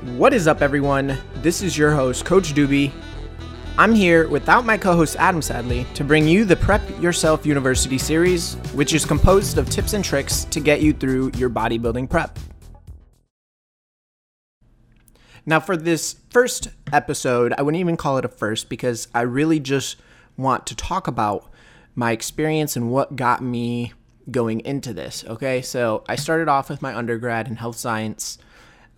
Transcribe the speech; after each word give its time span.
What 0.00 0.32
is 0.32 0.48
up, 0.48 0.62
everyone? 0.62 1.18
This 1.42 1.60
is 1.60 1.76
your 1.76 1.90
host, 1.90 2.24
Coach 2.24 2.54
Doobie. 2.54 2.90
I'm 3.76 3.94
here 3.94 4.26
without 4.28 4.64
my 4.64 4.78
co 4.78 4.96
host, 4.96 5.14
Adam 5.18 5.42
Sadley, 5.42 5.92
to 5.92 6.02
bring 6.02 6.26
you 6.26 6.46
the 6.46 6.56
Prep 6.56 6.80
Yourself 7.02 7.44
University 7.44 7.98
series, 7.98 8.54
which 8.72 8.94
is 8.94 9.04
composed 9.04 9.58
of 9.58 9.68
tips 9.68 9.92
and 9.92 10.02
tricks 10.02 10.44
to 10.44 10.58
get 10.58 10.80
you 10.80 10.94
through 10.94 11.32
your 11.36 11.50
bodybuilding 11.50 12.08
prep. 12.08 12.38
Now, 15.44 15.60
for 15.60 15.76
this 15.76 16.16
first 16.30 16.70
episode, 16.90 17.52
I 17.58 17.60
wouldn't 17.60 17.80
even 17.80 17.98
call 17.98 18.16
it 18.16 18.24
a 18.24 18.28
first 18.28 18.70
because 18.70 19.06
I 19.14 19.20
really 19.20 19.60
just 19.60 19.96
want 20.38 20.66
to 20.68 20.74
talk 20.74 21.08
about 21.08 21.52
my 21.94 22.12
experience 22.12 22.74
and 22.74 22.90
what 22.90 23.16
got 23.16 23.42
me 23.42 23.92
going 24.30 24.60
into 24.60 24.94
this. 24.94 25.26
Okay, 25.28 25.60
so 25.60 26.04
I 26.08 26.16
started 26.16 26.48
off 26.48 26.70
with 26.70 26.80
my 26.80 26.96
undergrad 26.96 27.48
in 27.48 27.56
health 27.56 27.76
science. 27.76 28.38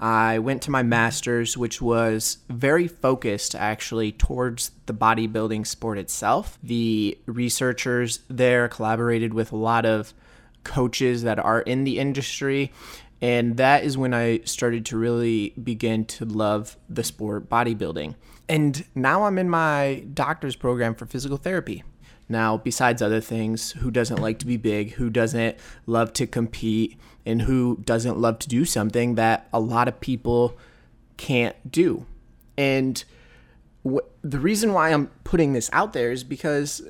I 0.03 0.41
went 0.41 0.63
to 0.63 0.73
my 0.73 0.83
master's, 0.83 1.57
which 1.57 1.81
was 1.81 2.39
very 2.49 2.89
focused 2.89 3.55
actually 3.55 4.11
towards 4.11 4.73
the 4.87 4.93
bodybuilding 4.93 5.65
sport 5.65 5.97
itself. 5.97 6.59
The 6.61 7.17
researchers 7.27 8.19
there 8.29 8.67
collaborated 8.67 9.33
with 9.33 9.53
a 9.53 9.57
lot 9.57 9.87
of 9.87 10.13
coaches 10.65 11.23
that 11.23 11.39
are 11.39 11.61
in 11.61 11.85
the 11.85 12.01
industry. 12.01 12.73
And 13.21 13.57
that 13.59 13.85
is 13.85 13.97
when 13.97 14.13
I 14.13 14.41
started 14.41 14.85
to 14.87 14.99
really 14.99 15.51
begin 15.51 16.05
to 16.07 16.25
love 16.25 16.77
the 16.89 17.05
sport 17.05 17.49
bodybuilding. 17.49 18.17
And 18.49 18.85
now 18.97 19.23
I'm 19.23 19.39
in 19.39 19.49
my 19.49 20.05
doctor's 20.13 20.57
program 20.57 20.97
for 20.97 21.07
physical 21.07 21.37
therapy. 21.37 21.85
Now, 22.29 22.57
besides 22.57 23.03
other 23.03 23.21
things, 23.21 23.73
who 23.73 23.91
doesn't 23.91 24.21
like 24.21 24.39
to 24.39 24.47
be 24.47 24.57
big? 24.57 24.93
Who 24.93 25.11
doesn't 25.11 25.57
love 25.87 26.13
to 26.15 26.27
compete? 26.27 26.99
And 27.27 27.43
who 27.43 27.79
doesn't 27.85 28.19
love 28.19 28.39
to 28.41 28.49
do 28.49 28.65
something 28.65 29.15
that 29.17 29.49
a 29.53 29.61
lot 29.61 29.89
of 29.89 30.01
people 30.01 30.57
can't 31.17 31.71
do? 31.71 32.07
And 32.57 33.03
wh- 33.87 34.07
the 34.23 34.39
reason 34.39 34.73
why 34.73 34.91
I'm 34.91 35.09
putting 35.25 35.53
this 35.53 35.69
out 35.73 35.93
there 35.93 36.11
is 36.11 36.25
because 36.25 36.83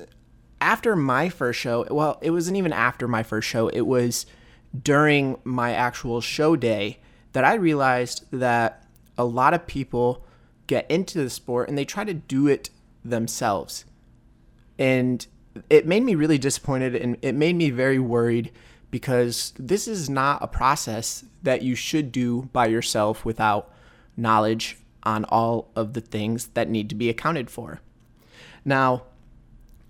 after 0.61 0.95
my 0.95 1.29
first 1.29 1.59
show, 1.59 1.85
well, 1.91 2.19
it 2.21 2.31
wasn't 2.31 2.57
even 2.57 2.73
after 2.73 3.07
my 3.07 3.21
first 3.21 3.47
show, 3.47 3.67
it 3.67 3.81
was 3.81 4.25
during 4.81 5.37
my 5.43 5.73
actual 5.73 6.21
show 6.21 6.55
day 6.55 6.99
that 7.33 7.43
I 7.43 7.55
realized 7.55 8.25
that 8.31 8.85
a 9.17 9.25
lot 9.25 9.53
of 9.53 9.67
people 9.67 10.25
get 10.67 10.89
into 10.89 11.21
the 11.21 11.29
sport 11.29 11.69
and 11.69 11.77
they 11.77 11.85
try 11.85 12.03
to 12.03 12.13
do 12.13 12.47
it 12.47 12.69
themselves. 13.03 13.85
And 14.79 15.25
it 15.69 15.85
made 15.85 16.03
me 16.03 16.15
really 16.15 16.37
disappointed 16.37 16.95
and 16.95 17.17
it 17.21 17.35
made 17.35 17.55
me 17.55 17.69
very 17.69 17.99
worried 17.99 18.51
because 18.91 19.53
this 19.57 19.87
is 19.87 20.09
not 20.09 20.43
a 20.43 20.47
process 20.47 21.25
that 21.41 21.61
you 21.61 21.75
should 21.75 22.11
do 22.11 22.49
by 22.53 22.67
yourself 22.67 23.25
without 23.25 23.71
knowledge 24.15 24.77
on 25.03 25.25
all 25.25 25.69
of 25.75 25.93
the 25.93 26.01
things 26.01 26.47
that 26.53 26.69
need 26.69 26.89
to 26.89 26.95
be 26.95 27.09
accounted 27.09 27.49
for. 27.49 27.81
Now, 28.63 29.03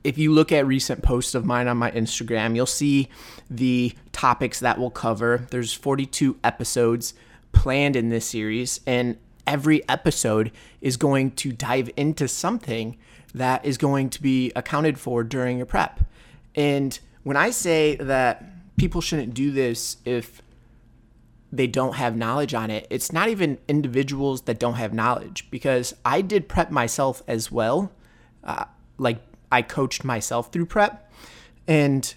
if 0.03 0.17
you 0.17 0.31
look 0.31 0.52
at 0.52 0.66
recent 0.66 1.02
posts 1.02 1.36
of 1.36 1.45
mine 1.45 1.67
on 1.67 1.77
my 1.77 1.92
Instagram, 1.92 2.55
you'll 2.55 2.66
see 2.66 3.08
the 3.50 3.94
topics 4.11 4.59
that 4.59 4.77
we'll 4.77 4.89
cover. 4.89 5.48
There's 5.50 5.73
42 5.73 6.38
episodes 6.44 7.14
planned 7.52 7.95
in 7.95 8.09
this 8.09 8.25
series, 8.25 8.81
and 8.86 9.17
every 9.48 9.88
episode 9.88 10.52
is 10.81 10.98
going 10.98 11.31
to 11.31 11.52
dive 11.52 11.89
into 11.95 12.27
something 12.27 12.98
that 13.34 13.66
is 13.66 13.78
going 13.78 14.09
to 14.12 14.22
be 14.22 14.52
accounted 14.56 15.00
for 15.00 15.23
during 15.23 15.58
your 15.58 15.66
prep. 15.66 16.02
And 16.56 16.98
when 17.23 17.38
I 17.38 17.50
say 17.50 17.95
that 17.95 18.44
people 18.78 19.02
shouldn't 19.02 19.34
do 19.34 19.52
this 19.52 19.98
if 20.06 20.42
they 21.52 21.67
don't 21.67 21.95
have 21.95 22.16
knowledge 22.16 22.54
on 22.54 22.70
it, 22.70 22.88
it's 22.89 23.11
not 23.11 23.30
even 23.30 23.58
individuals 23.67 24.44
that 24.44 24.59
don't 24.59 24.76
have 24.76 24.94
knowledge 24.94 25.50
because 25.52 25.94
I 26.04 26.22
did 26.22 26.48
prep 26.48 26.72
myself 26.72 27.22
as 27.28 27.52
well. 27.52 27.92
Uh, 28.44 28.66
like 28.98 29.20
I 29.52 29.61
coached 29.61 30.04
myself 30.04 30.52
through 30.52 30.65
prep. 30.65 31.11
And 31.67 32.14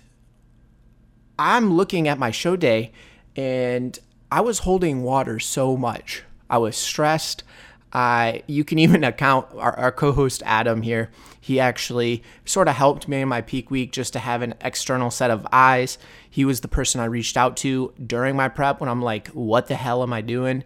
I'm 1.39 1.75
looking 1.75 2.09
at 2.09 2.19
my 2.19 2.31
show 2.31 2.57
day 2.57 2.93
and 3.37 3.99
I 4.33 4.41
was 4.41 4.61
holding 4.61 5.03
water 5.03 5.39
so 5.39 5.77
much. 5.77 6.23
I 6.49 6.59
was 6.59 6.77
stressed. 6.77 7.43
I 7.93 8.43
you 8.47 8.65
can 8.65 8.79
even 8.79 9.05
account 9.05 9.49
our, 9.57 9.79
our 9.79 9.93
co-host 9.93 10.43
Adam 10.45 10.83
here. 10.83 11.11
He 11.41 11.61
actually 11.61 12.23
sort 12.45 12.69
of 12.69 12.75
helped 12.75 13.09
me 13.09 13.21
in 13.21 13.29
my 13.29 13.41
peak 13.41 13.71
week 13.71 13.93
just 13.93 14.13
to 14.15 14.19
have 14.19 14.43
an 14.43 14.55
external 14.61 15.11
set 15.11 15.31
of 15.31 15.47
eyes. 15.53 15.99
He 16.29 16.45
was 16.45 16.61
the 16.61 16.69
person 16.69 17.01
I 17.01 17.07
reached 17.07 17.37
out 17.37 17.57
to 17.59 17.93
during 18.05 18.37
my 18.37 18.49
prep 18.49 18.81
when 18.81 18.89
I'm 18.89 19.03
like, 19.03 19.29
what 19.29 19.69
the 19.69 19.77
hell 19.77 20.03
am 20.03 20.13
I 20.13 20.21
doing? 20.21 20.65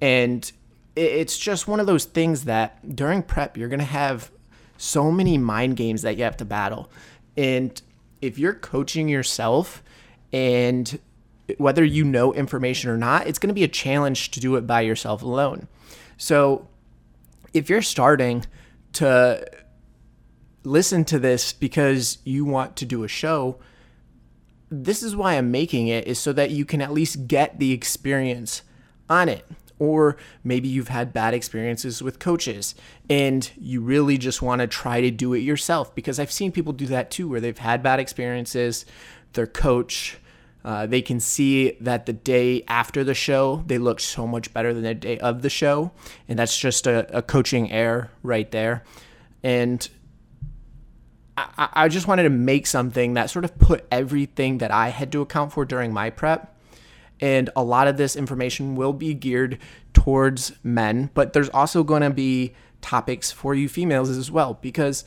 And 0.00 0.50
it's 0.96 1.38
just 1.38 1.68
one 1.68 1.80
of 1.80 1.86
those 1.86 2.04
things 2.04 2.44
that 2.44 2.96
during 2.96 3.22
prep 3.22 3.56
you're 3.56 3.68
gonna 3.68 3.84
have 3.84 4.30
so 4.76 5.10
many 5.10 5.38
mind 5.38 5.76
games 5.76 6.02
that 6.02 6.16
you 6.16 6.24
have 6.24 6.36
to 6.38 6.44
battle. 6.44 6.90
And 7.36 7.80
if 8.20 8.38
you're 8.38 8.54
coaching 8.54 9.08
yourself 9.08 9.82
and 10.32 10.98
whether 11.58 11.84
you 11.84 12.04
know 12.04 12.32
information 12.32 12.90
or 12.90 12.96
not, 12.96 13.26
it's 13.26 13.38
going 13.38 13.48
to 13.48 13.54
be 13.54 13.64
a 13.64 13.68
challenge 13.68 14.30
to 14.32 14.40
do 14.40 14.56
it 14.56 14.66
by 14.66 14.80
yourself 14.80 15.22
alone. 15.22 15.68
So 16.16 16.68
if 17.52 17.68
you're 17.68 17.82
starting 17.82 18.44
to 18.94 19.46
listen 20.64 21.04
to 21.04 21.18
this 21.18 21.52
because 21.52 22.18
you 22.24 22.44
want 22.44 22.76
to 22.76 22.84
do 22.84 23.04
a 23.04 23.08
show, 23.08 23.58
this 24.70 25.02
is 25.02 25.14
why 25.14 25.34
I'm 25.34 25.50
making 25.50 25.88
it 25.88 26.06
is 26.06 26.18
so 26.18 26.32
that 26.32 26.50
you 26.50 26.64
can 26.64 26.80
at 26.80 26.92
least 26.92 27.28
get 27.28 27.58
the 27.58 27.72
experience 27.72 28.62
on 29.08 29.28
it. 29.28 29.46
Or 29.78 30.16
maybe 30.42 30.68
you've 30.68 30.88
had 30.88 31.12
bad 31.12 31.34
experiences 31.34 32.00
with 32.00 32.18
coaches 32.18 32.74
and 33.10 33.50
you 33.56 33.80
really 33.80 34.16
just 34.18 34.40
want 34.40 34.60
to 34.60 34.66
try 34.66 35.00
to 35.00 35.10
do 35.10 35.34
it 35.34 35.40
yourself 35.40 35.94
because 35.94 36.18
I've 36.18 36.32
seen 36.32 36.52
people 36.52 36.72
do 36.72 36.86
that 36.86 37.10
too, 37.10 37.28
where 37.28 37.40
they've 37.40 37.58
had 37.58 37.82
bad 37.82 38.00
experiences. 38.00 38.86
Their 39.32 39.48
coach 39.48 40.18
uh, 40.64 40.86
they 40.86 41.02
can 41.02 41.20
see 41.20 41.76
that 41.80 42.06
the 42.06 42.12
day 42.12 42.62
after 42.68 43.04
the 43.04 43.14
show, 43.14 43.62
they 43.66 43.76
look 43.76 44.00
so 44.00 44.26
much 44.26 44.52
better 44.54 44.72
than 44.72 44.82
the 44.82 44.94
day 44.94 45.18
of 45.18 45.42
the 45.42 45.50
show. 45.50 45.92
And 46.26 46.38
that's 46.38 46.58
just 46.58 46.86
a, 46.86 47.16
a 47.16 47.20
coaching 47.20 47.70
error 47.70 48.10
right 48.22 48.50
there. 48.50 48.82
And 49.42 49.86
I, 51.36 51.68
I 51.72 51.88
just 51.88 52.08
wanted 52.08 52.22
to 52.22 52.30
make 52.30 52.66
something 52.66 53.14
that 53.14 53.28
sort 53.28 53.44
of 53.44 53.58
put 53.58 53.86
everything 53.90 54.58
that 54.58 54.70
I 54.70 54.88
had 54.88 55.12
to 55.12 55.20
account 55.20 55.52
for 55.52 55.66
during 55.66 55.92
my 55.92 56.08
prep. 56.08 56.50
And 57.20 57.50
a 57.54 57.62
lot 57.62 57.86
of 57.86 57.98
this 57.98 58.16
information 58.16 58.74
will 58.74 58.94
be 58.94 59.12
geared 59.12 59.58
towards 59.92 60.52
men, 60.62 61.10
but 61.14 61.32
there's 61.34 61.50
also 61.50 61.84
going 61.84 62.02
to 62.02 62.10
be 62.10 62.54
topics 62.80 63.30
for 63.30 63.54
you 63.54 63.68
females 63.68 64.10
as 64.10 64.30
well 64.30 64.58
because 64.60 65.04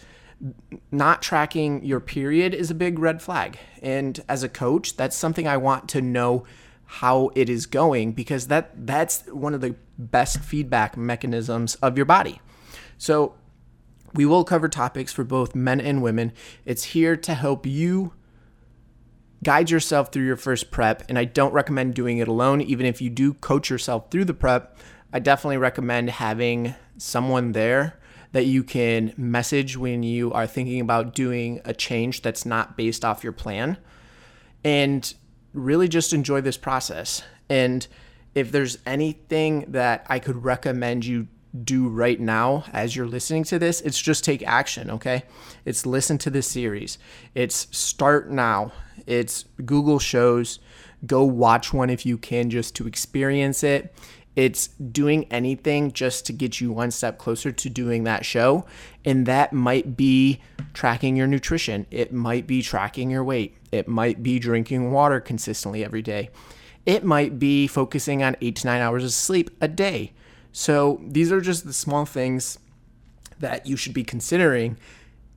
not 0.91 1.21
tracking 1.21 1.83
your 1.83 1.99
period 1.99 2.53
is 2.53 2.69
a 2.69 2.75
big 2.75 2.99
red 2.99 3.21
flag. 3.21 3.57
And 3.81 4.19
as 4.29 4.43
a 4.43 4.49
coach, 4.49 4.95
that's 4.95 5.15
something 5.15 5.47
I 5.47 5.57
want 5.57 5.89
to 5.89 6.01
know 6.01 6.45
how 6.85 7.31
it 7.35 7.49
is 7.49 7.65
going 7.65 8.13
because 8.13 8.47
that 8.47 8.87
that's 8.87 9.25
one 9.27 9.53
of 9.53 9.61
the 9.61 9.75
best 9.97 10.39
feedback 10.39 10.95
mechanisms 10.95 11.75
of 11.75 11.97
your 11.97 12.05
body. 12.05 12.39
So 12.97 13.35
we 14.13 14.25
will 14.25 14.43
cover 14.43 14.69
topics 14.69 15.11
for 15.11 15.23
both 15.23 15.53
men 15.53 15.81
and 15.81 16.01
women. 16.01 16.31
It's 16.65 16.85
here 16.85 17.17
to 17.17 17.33
help 17.33 17.65
you 17.65 18.13
guide 19.43 19.69
yourself 19.69 20.11
through 20.11 20.25
your 20.25 20.37
first 20.37 20.71
prep 20.71 21.03
and 21.09 21.19
I 21.19 21.25
don't 21.25 21.53
recommend 21.53 21.93
doing 21.93 22.17
it 22.17 22.27
alone 22.27 22.61
even 22.61 22.85
if 22.85 23.01
you 23.01 23.09
do 23.09 23.33
coach 23.35 23.69
yourself 23.69 24.09
through 24.09 24.25
the 24.25 24.33
prep. 24.33 24.77
I 25.11 25.19
definitely 25.19 25.57
recommend 25.57 26.09
having 26.09 26.73
someone 26.97 27.51
there 27.51 27.99
that 28.31 28.45
you 28.45 28.63
can 28.63 29.13
message 29.17 29.77
when 29.77 30.03
you 30.03 30.31
are 30.33 30.47
thinking 30.47 30.81
about 30.81 31.13
doing 31.15 31.61
a 31.65 31.73
change 31.73 32.21
that's 32.21 32.45
not 32.45 32.77
based 32.77 33.05
off 33.05 33.23
your 33.23 33.33
plan 33.33 33.77
and 34.63 35.13
really 35.53 35.87
just 35.87 36.13
enjoy 36.13 36.41
this 36.41 36.57
process. 36.57 37.23
And 37.49 37.87
if 38.35 38.51
there's 38.51 38.77
anything 38.85 39.65
that 39.69 40.05
I 40.07 40.19
could 40.19 40.43
recommend 40.43 41.05
you 41.05 41.27
do 41.63 41.87
right 41.87 42.19
now 42.19 42.65
as 42.73 42.95
you're 42.95 43.07
listening 43.07 43.43
to 43.45 43.57
this, 43.57 43.81
it's 43.81 43.99
just 43.99 44.23
take 44.23 44.45
action, 44.45 44.91
okay? 44.91 45.23
It's 45.65 45.85
listen 45.85 46.17
to 46.19 46.29
this 46.29 46.47
series. 46.47 46.99
It's 47.33 47.67
start 47.75 48.29
now. 48.29 48.73
It's 49.05 49.45
Google 49.65 49.99
shows. 49.99 50.59
Go 51.05 51.23
watch 51.23 51.73
one 51.73 51.89
if 51.89 52.05
you 52.05 52.17
can 52.17 52.49
just 52.49 52.75
to 52.75 52.87
experience 52.87 53.63
it. 53.63 53.95
It's 54.37 54.67
doing 54.67 55.25
anything 55.31 55.91
just 55.93 56.27
to 56.27 56.31
get 56.31 56.61
you 56.61 56.71
one 56.71 56.91
step 56.91 57.17
closer 57.17 57.51
to 57.51 57.69
doing 57.71 58.03
that 58.03 58.23
show. 58.23 58.67
And 59.03 59.25
that 59.25 59.51
might 59.51 59.97
be 59.97 60.41
tracking 60.75 61.15
your 61.15 61.25
nutrition. 61.25 61.87
It 61.89 62.13
might 62.13 62.45
be 62.45 62.61
tracking 62.61 63.09
your 63.09 63.23
weight. 63.23 63.57
It 63.71 63.87
might 63.87 64.21
be 64.21 64.37
drinking 64.37 64.91
water 64.91 65.19
consistently 65.19 65.83
every 65.83 66.03
day. 66.03 66.29
It 66.85 67.03
might 67.03 67.39
be 67.39 67.65
focusing 67.65 68.21
on 68.21 68.37
eight 68.39 68.57
to 68.57 68.67
nine 68.67 68.79
hours 68.79 69.03
of 69.03 69.11
sleep 69.11 69.49
a 69.59 69.67
day. 69.67 70.13
So 70.51 71.01
these 71.03 71.31
are 71.31 71.41
just 71.41 71.65
the 71.65 71.73
small 71.73 72.05
things 72.05 72.59
that 73.39 73.65
you 73.65 73.75
should 73.75 73.93
be 73.93 74.03
considering 74.03 74.77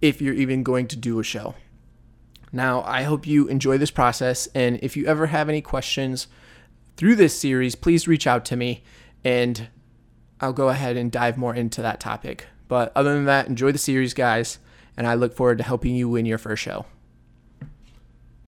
if 0.03 0.21
you're 0.21 0.35
even 0.35 0.63
going 0.63 0.87
to 0.89 0.97
do 0.97 1.19
a 1.19 1.25
show. 1.25 1.55
Now, 2.53 2.83
I 2.83 3.05
hope 3.05 3.27
you 3.27 3.49
enjoy 3.49 3.79
this 3.79 3.91
process. 3.91 4.47
And 4.55 4.79
if 4.83 4.95
you 4.95 5.07
ever 5.07 5.29
have 5.29 5.49
any 5.49 5.63
questions, 5.63 6.27
through 6.97 7.17
this 7.17 7.39
series, 7.39 7.75
please 7.75 8.09
reach 8.09 8.27
out 8.27 8.45
to 8.47 8.57
me 8.57 8.83
and 9.25 9.69
I'll 10.41 10.53
go 10.53 10.69
ahead 10.69 10.97
and 10.97 11.11
dive 11.13 11.37
more 11.37 11.55
into 11.55 11.83
that 11.83 12.01
topic. 12.01 12.47
But 12.69 12.93
other 12.95 13.15
than 13.15 13.25
that, 13.27 13.49
enjoy 13.49 13.73
the 13.73 13.79
series, 13.79 14.15
guys, 14.15 14.59
and 14.97 15.07
I 15.07 15.15
look 15.15 15.35
forward 15.35 15.59
to 15.59 15.65
helping 15.65 15.95
you 15.95 16.09
win 16.09 16.27
your 16.27 16.39
first 16.39 16.63
show. 16.63 16.87